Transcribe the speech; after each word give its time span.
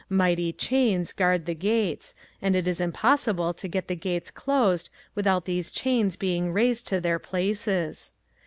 Mighty 0.09 0.51
chains 0.51 1.13
guard 1.13 1.45
the 1.45 1.53
gates 1.53 2.15
and 2.41 2.55
it 2.55 2.65
is 2.65 2.81
impossible 2.81 3.53
to 3.53 3.67
get 3.67 3.87
the 3.87 3.95
gates 3.95 4.31
closed 4.31 4.89
without 5.13 5.45
these 5.45 5.69
chains 5.69 6.15
being 6.15 6.51
raised 6.51 6.87
to 6.87 6.99
their 6.99 7.19
places. 7.19 8.11